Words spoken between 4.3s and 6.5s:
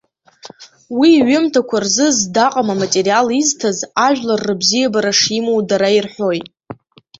рыбзиабара шимоу дара ирҳәоит.